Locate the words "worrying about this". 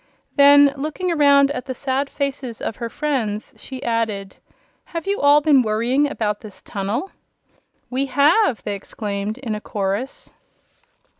5.61-6.63